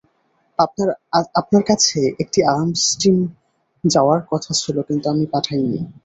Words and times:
আপনার 1.39 1.63
কাছে 1.69 1.99
একটি 2.23 2.39
আর্মস 2.51 2.83
টিম 3.01 3.17
যাওয়ার 3.83 4.19
কথা 4.31 4.51
ছিল, 4.53 4.75
কিন্তু 4.87 5.05
আমি 5.09 5.25
পাঠাইনি। 5.33 5.79